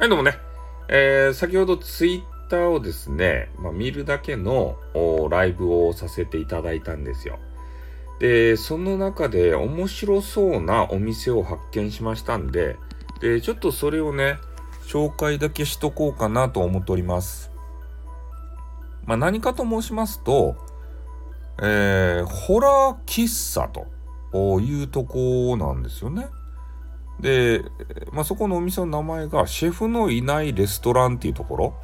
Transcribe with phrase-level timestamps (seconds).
[0.00, 0.38] はい、どうもね。
[0.88, 4.78] えー、先ほどツイッターをですね、まあ、見るだけの
[5.28, 7.38] ライブをさせていただいたんですよ。
[8.18, 12.78] で、その中で面白そうなお店を発見しましたんで、
[13.20, 14.38] で、ちょっとそれをね、
[14.86, 17.50] 紹介だけしとこうかなと思っております。
[19.04, 20.56] まあ、何かと申しますと、
[21.60, 26.26] えー、ホラー喫茶というとこなんですよね。
[27.20, 27.62] で、
[28.12, 31.74] まあ、そこのお店の名前がシェフのいないレストランっていうとこ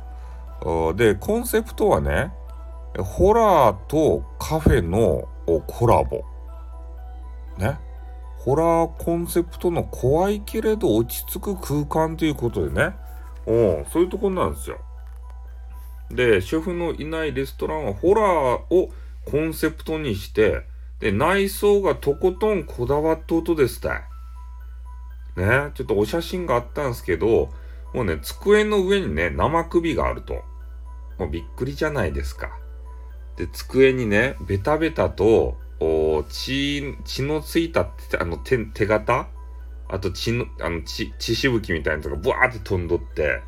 [0.62, 0.94] ろ。
[0.94, 2.32] で、コンセプトはね、
[2.98, 5.28] ホラーとカフェの
[5.66, 6.24] コラボ。
[7.58, 7.78] ね。
[8.38, 12.94] ホラーコンセプトの怖いけれど落ち着く空間ということでね。
[13.46, 14.78] おそういうところなんですよ。
[16.10, 18.90] で、シェフのいないレストランはホラーを
[19.24, 20.62] コンセプトにして、
[21.00, 24.02] で、内装がとことんこだわっとうとですたい。
[25.36, 27.50] ね、ちょっとお写真があったんですけど、
[27.94, 30.34] もうね、机の上にね、生首があると。
[31.18, 32.50] もうびっくりじゃないですか。
[33.36, 39.28] で、机にね、ベタベタと、お血、血のついたあの手、手形？
[39.88, 43.42] あと血の、あの血、血しぶきみたいなのがブワーって飛んどって、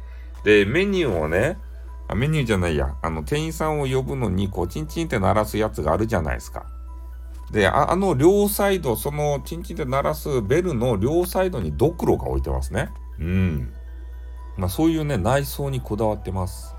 [0.45, 1.59] で、メニューをね、
[2.07, 6.67] あメニューじゃないや、あの、店員さんを呼ぶのに、こう、チンチンって鳴らすやつがあるじゃないですか。
[7.51, 12.91] で、あの両サイド、そのチンチンで鳴らすベルの両サイドにドクロが置いてますね。
[13.19, 13.73] うん。
[14.57, 16.75] まあそういうね、内装にこだわってます。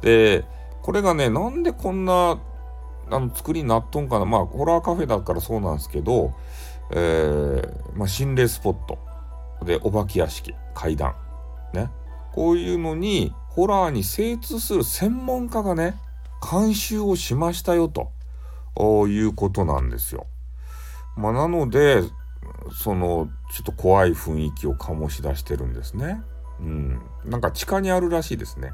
[0.00, 0.44] で、
[0.82, 2.40] これがね、なんでこんな、
[3.10, 4.24] あの、作りになっとんかな。
[4.24, 6.34] まあ、ホラーカフェだからそうなんですけど、
[6.90, 8.98] えー、まあ、心霊スポット。
[9.64, 11.14] で、お化け屋敷、階段。
[11.72, 11.90] ね。
[12.32, 15.94] こういうのに、ホラーに精通する専門家がね、
[16.50, 18.10] 監修をしましたよと。
[18.76, 20.26] いうことなんですよ。
[21.16, 22.02] まあ、なので、
[22.72, 26.22] その、ちょっと怖い雰囲気を醸し出してるんですね。
[26.60, 27.00] うん。
[27.24, 28.72] なんか地下にあるらしいですね。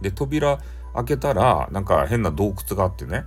[0.00, 0.58] で、扉
[0.94, 3.24] 開けたら、なんか変な洞窟があってね。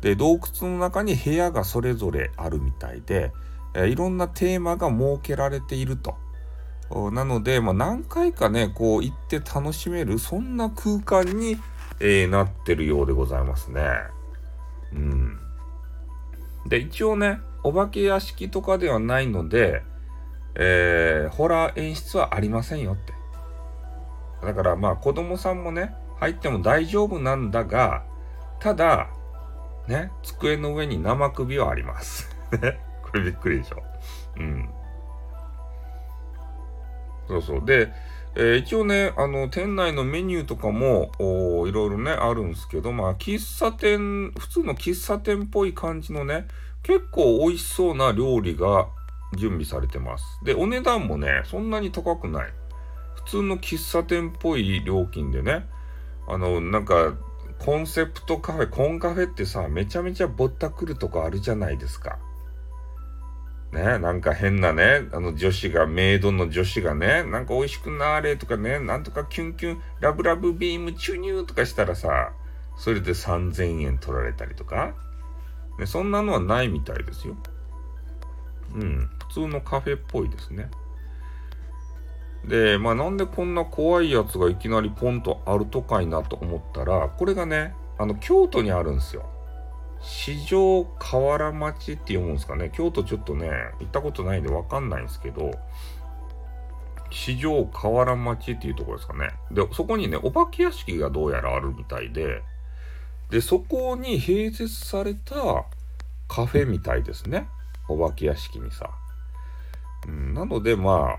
[0.00, 3.32] で、洞窟の中に部屋がそれぞれあるみたいで、
[3.74, 6.14] えー、いろんなテーマが設けられていると。
[7.12, 11.58] なので、まあ、何回かね、こう行って楽しめる、そんな空間に、
[11.98, 13.82] えー、なってるようでございますね。
[14.92, 15.38] うん。
[16.68, 19.82] で、一応ね、お化け屋敷とかではないので、
[20.54, 23.12] えー、ホラー演出はありませんよって。
[24.42, 28.04] だからまあ子供さんもね、入っても大丈夫なんだが、
[28.60, 29.08] ただ、
[29.88, 32.28] ね、机の上に生首はあります。
[32.60, 33.82] ね、 これびっくりでしょ。
[34.36, 34.70] うん。
[37.28, 37.64] そうそう。
[37.64, 37.92] で、
[38.38, 41.10] えー、一応ね、あの、店内のメニューとかも、
[41.66, 46.46] いろいろね、あるんですけど、まあ、喫茶店、普通の喫茶店っぽい感じのね、
[46.82, 48.88] 結構美味しそうな料理が
[49.38, 50.24] 準備されてます。
[50.44, 52.52] で、お値段もね、そんなに高くない。
[53.24, 55.66] 普通の喫茶店っぽい料金でね、
[56.28, 57.14] あの、なんか、
[57.58, 62.18] コンセプトカフェ、コンカフェってさ、めちゃめちゃぼったくるとこあるじゃないですか。
[63.72, 72.32] ね、なんか変なね、あの女子が、メイドの女子がね、なんか美味しくなれとかね、なんとかキュンキュン、ラブラブビームチュニューとかしたらさ、
[72.76, 74.94] それで3000円取られたりとか、
[75.78, 77.36] ね、そんなのはないみたいですよ。
[78.74, 80.70] うん、普通のカフェっぽいですね。
[82.46, 89.28] で、まあなんでこんな怖いやつがいきなりポンとあるとかいなと思ったら、これがね、あの京都にあるんですよ。
[90.08, 92.70] 四条河原町って読むんですかね？
[92.72, 93.50] 京都ちょっとね、
[93.80, 95.50] 行ったことないんでわかんないんですけど、
[97.10, 99.30] 四条河原町っていうところですかね。
[99.50, 102.42] で、そこにね、お化け屋敷がどうやらあるみたいで、
[103.30, 105.64] で、そこに併設された
[106.28, 107.48] カフェみたいですね。
[107.88, 108.88] お化け屋敷にさ。
[110.06, 111.16] うん、なので、ま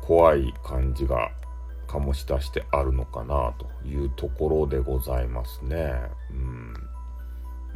[0.00, 1.30] 怖い感じが
[1.86, 5.92] 醸し出してあるのかなというところでございますね。
[6.30, 6.74] うん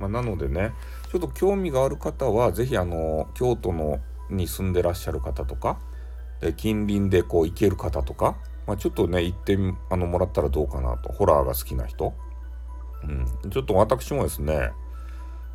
[0.01, 0.73] まあ、なのでね、
[1.13, 4.01] ちょっと興味がある方は、ぜひあの、京都の
[4.31, 5.79] に住んでらっしゃる方とか、
[6.41, 8.37] で近隣でこう行ける方とか、
[8.67, 9.59] まあ、ちょっとね、行って
[9.91, 11.13] あのもらったらどうかなと。
[11.13, 12.15] ホラーが好きな人。
[13.03, 13.07] う
[13.47, 13.51] ん。
[13.51, 14.71] ちょっと私もですね、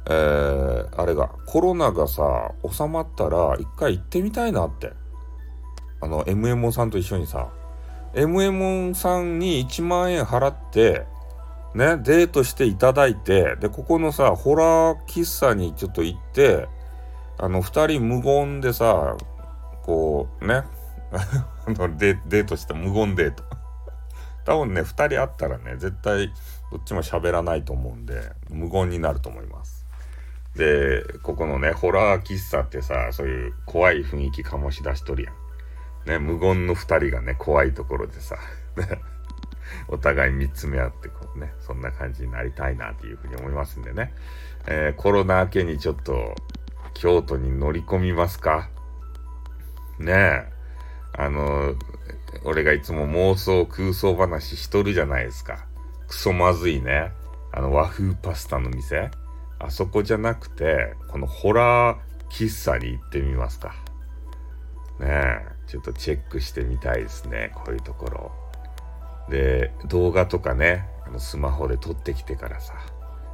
[0.07, 4.93] えー、あれが、コロナがさ、収まったら一回行ってみたいなって。
[6.01, 7.49] あの、MMO さんと一緒にさ、
[8.13, 11.05] MMO さんに1万円払って、
[11.75, 16.69] ね、デートしていただいて、で、ここのさ、ホラー喫茶にちょっと行って、
[17.37, 19.17] あの、二人無言でさ、
[19.83, 20.63] こう、ね、
[21.97, 23.43] デデートした無言デート。
[24.45, 26.31] 多分ね、二人会ったらね、絶対
[26.71, 29.85] どっちも喋らないと思うんで、無言になると思います。
[30.55, 35.35] で、ここのね、ホラー喫茶ってさ、そういう怖い雰囲気醸し出しとるやん。
[36.07, 38.37] ね、無言の二人がね、怖いところでさ、
[39.89, 44.13] お互い見つめ合ってね、そんな感じになりたいなというふうに思いますんでね。
[44.67, 46.35] えー、コロナ明けにちょっと、
[46.93, 48.69] 京都に乗り込みますか？
[49.99, 50.47] ねえ。
[51.17, 51.75] あの、
[52.43, 55.65] 俺がいつも妄想空想話しとるじゃないですか。
[56.07, 57.11] クソまずいね。
[57.51, 59.11] あの和風パスタの店。
[59.59, 61.97] あそこじゃなくて、このホラー
[62.29, 63.75] 喫茶に行ってみますか。
[64.99, 65.55] ねえ。
[65.67, 67.51] ちょっとチェックしてみたいですね。
[67.55, 68.31] こういうところ。
[69.29, 72.73] で、動画とかね、あのスマホで撮ってきてからさ。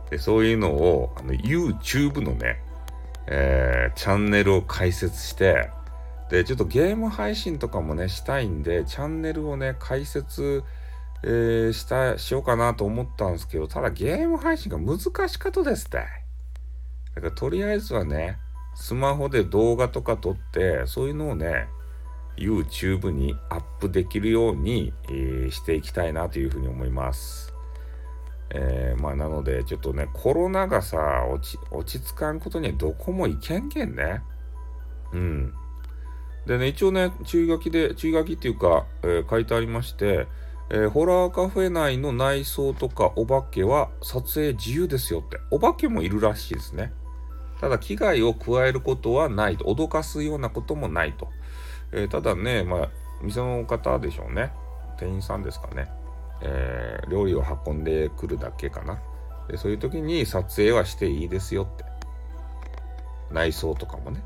[0.09, 2.61] で、そういうのを、あの、YouTube のね、
[3.27, 5.69] えー、チャンネルを開設して、
[6.29, 10.63] で、ちょっとゲーム配信とかもね、したいんで、チャンネルをね、開設、
[11.23, 15.97] えー、した、しようかなと思ったんですけど、ただゲーム配信が難しかとですって。
[17.15, 18.37] だからとりあえずはね、
[18.75, 21.67] スマホで動画とか撮って、そういうのをね、
[22.37, 27.53] YouTube にアップできるように、えー、していきたいなというふうに思います。
[28.53, 34.21] えー、まあなのでちょっとね、コロナがさ、落ち、落ち着かんことにはどこも行けんけんね。
[35.13, 35.53] うん。
[36.45, 40.27] でね、一応ね、注意書きで、注意書きっていうか、えー、書いてありまして、
[40.69, 45.37] えー、ホラーカフェ内の内装とかお化けは撮影自由ですよって。
[45.49, 46.91] お化けもいるらしいですね。
[47.61, 49.65] ただ、危害を加えることはないと。
[49.65, 51.29] 脅かすようなこともないと。
[51.93, 52.89] え、ただね、まあ、
[53.21, 54.51] 店の方でしょうね。
[54.97, 56.00] 店員さんですかね。
[56.41, 58.99] えー、料理を運んでくるだけかな。
[59.47, 61.85] でそういう時に撮影はしていいですよって。
[63.31, 64.21] 内装とかもね。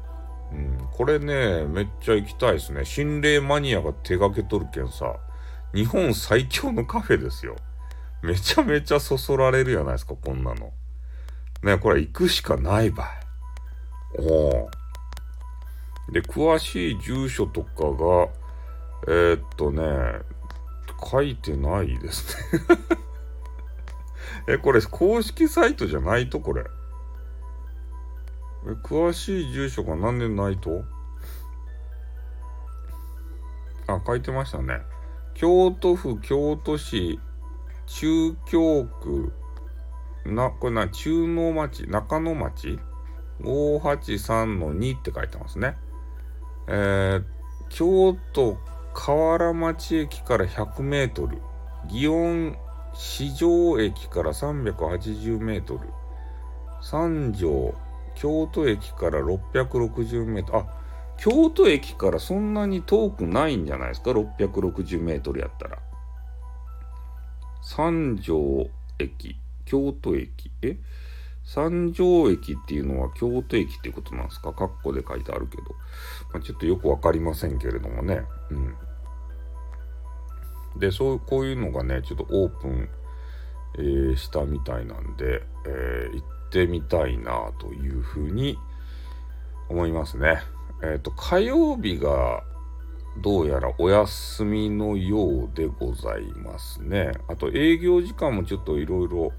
[0.52, 2.86] うん、これね、めっちゃ行きたいですね。
[2.86, 5.16] 心霊マニアが手掛けとるけんさ、
[5.74, 7.56] 日本最強のカフェですよ。
[8.22, 10.72] めちゃめちゃそそられるじゃないですか、こんなの。
[11.64, 13.08] ね、これ行くしかないばい。
[14.20, 14.70] おお。
[16.12, 18.28] で、詳しい住所とかが、
[19.08, 19.82] えー、っとね、
[21.06, 22.60] 書いてないですね
[24.48, 26.66] え、これ公式サイトじゃないとこれ。
[28.68, 30.84] え、詳しい住所が何でないと？
[33.88, 34.82] あ、書いてましたね。
[35.34, 37.20] 京都府京都市
[37.88, 39.34] 中京区、
[40.26, 42.80] な、これな、中野町、中野町
[43.42, 45.78] ?583-2 って書いてますね。
[46.68, 47.24] えー、
[47.70, 48.58] 京都
[48.98, 51.38] 河原町駅から100メートル、
[51.90, 52.58] 祇園
[52.94, 55.82] 市場駅から380メートル、
[56.82, 57.76] 三条
[58.16, 60.66] 京都駅から660メートル、あ、
[61.18, 65.78] 京都駅からそんなに遠くないんじゃないですか、660メートルやったら。
[67.62, 68.66] 三条
[68.98, 70.78] 駅、京都駅、え？
[71.44, 74.52] 三条駅っていうのは京都駅ってことなんですか？
[74.54, 75.64] カッコで書いてあるけど。
[76.34, 78.24] まあ、ちょっとよくわかりませんけれどもね。
[78.50, 78.76] うん。
[80.78, 82.90] で、そう、こういうのがね、ちょっとオープン、
[83.78, 88.58] えー、したみたいなんで、えー、行ってみたいなというふうに
[89.70, 90.42] 思いますね。
[90.84, 92.44] えっ、ー、と、火曜日が
[93.18, 97.12] どうやらお休みのようでございますね。
[97.28, 99.32] あと営業時間もちょっといろいろ、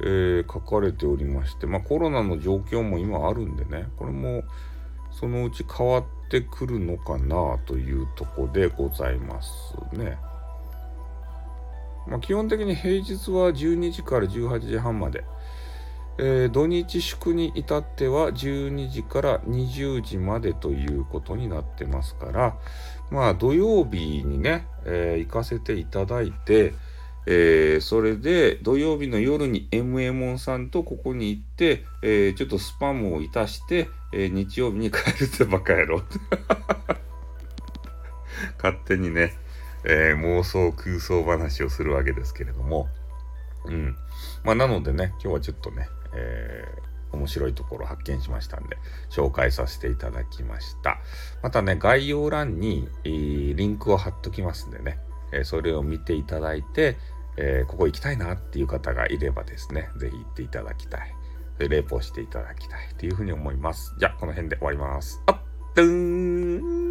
[0.00, 4.44] 書かれておりまして、まあ、コロナの状況も今あるんでね、これも
[5.10, 9.50] そのうち変わってくるのかなというとこでございます
[9.92, 10.18] ね。
[12.08, 15.24] まあ、基本的に平日は12時から18時半まで、
[16.18, 22.56] えー、土日祝に至っては12時から20時までということになってますから、
[23.10, 26.74] まあ土曜日にね、えー、行かせていただいて、
[27.26, 36.02] えー、それで土曜日の夜に MA さんとここに行って、えー、ちょっとスパムをいたして、えー、日曜日に帰るってバカ野郎。
[38.56, 39.34] 勝手にね、
[39.84, 42.88] え妄想空想話をするわけですけれども。
[43.64, 43.96] うん。
[44.44, 46.64] まあ、なのでね、今日はちょっとね、え
[47.12, 48.76] 面白いところ発見しましたんで、
[49.10, 50.98] 紹介させていただきました。
[51.42, 54.98] またね、概要欄に、えリンクを貼っときますんでね、
[55.32, 56.96] えそれを見ていただいて、
[57.36, 61.14] え、ここ行きたいなっていう方がいればですね、ぜひ行っていただきたい。
[61.58, 63.94] レポしていただきたいというふうに思います。
[63.98, 65.20] じゃあ、この辺で終わります。
[65.26, 65.38] あっ、
[65.74, 65.84] とー
[66.60, 66.87] ん